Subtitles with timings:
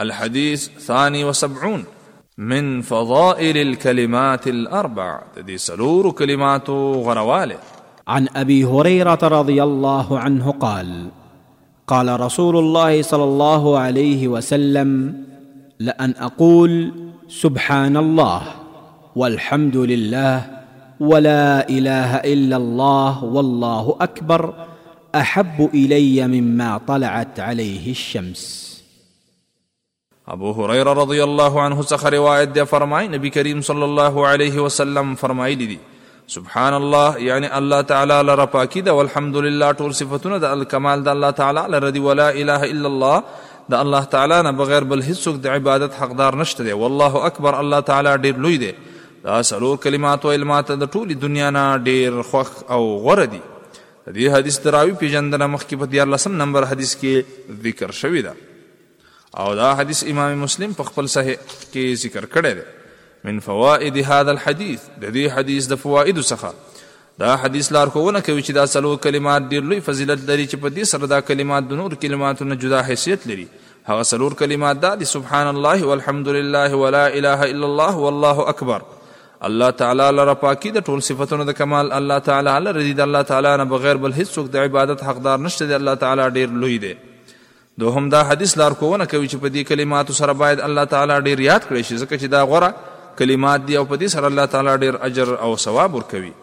[0.00, 1.84] الحديث ثاني وسبعون
[2.38, 7.56] من فضائل الكلمات الأربع تدي سلور كلمات غرواله
[8.08, 11.08] عن أبي هريرة رضي الله عنه قال
[11.86, 15.14] قال رسول الله صلى الله عليه وسلم
[15.78, 16.92] لأن أقول
[17.28, 18.42] سبحان الله
[19.16, 20.50] والحمد لله
[21.00, 24.54] ولا إله إلا الله والله أكبر
[25.14, 28.75] أحب إلي مما طلعت عليه الشمس
[30.28, 35.14] ابو هريره رضی الله عنه څخه روایت دی فرمای نبی کریم صلی الله علیه وسلم
[35.18, 35.76] فرمایلی دی
[36.36, 41.30] سبحان الله یعنی الله تعالی لره پاکی ده والحمدلله ټول صفاتونه د الکمال د الله
[41.42, 43.22] تعالی لره دی ولا اله الا الله
[43.70, 47.80] د الله تعالی نه بغیر بل هیڅوک د عبادت حقدار نشته دی والله اکبر الله
[47.92, 48.72] تعالی ډیر لوی دی
[49.28, 53.40] دا سلور کلمات او علمات د ټولي دنیا نه ډیر خوخ او غوره دی
[54.06, 58.34] د دې حدیث دراوی پیژندنه مخکې په 14 نمبر حدیث کې ذکر شوی ده
[59.34, 64.30] او دا حدیث امام مسلم په خپل صحیح کې ذکر کړی دی من فوائد هذا
[64.32, 66.82] الحديث د دې حدیث د فوائد څخه
[67.22, 70.74] دا حدیث لار کوونه کوي چې دا سلو کلمات ډیر لوی فضیلت لري چې په
[70.74, 73.46] دې سره دا کلمات د نور کلماتو نه جدا حیثیت لري
[73.88, 78.86] هغه سلور کلمات دا دي سبحان الله والحمد لله ولا اله الا الله والله اکبر
[79.48, 83.26] الله تعالی لره پاکی د ټول صفاتونو د کمال الله تعالی لره دي د الله
[83.34, 86.78] تعالی نه بغیر بل هیڅ څوک د عبادت حقدار نشته دی الله تعالی ډیر لوی
[86.88, 86.94] دی
[87.78, 91.38] دوهم دا حدیث لار کوونه کوي چې په دې کلماتو سره باید الله تعالی ډیر
[91.50, 92.70] یاد کړی شي ځکه چې دا غوره
[93.20, 96.34] کلمات دی او په دې سره الله تعالی ډیر اجر او ثواب ورکوي